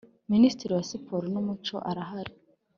[0.31, 2.33] Minisitiri wa Siporo n ‘Umuco arahari.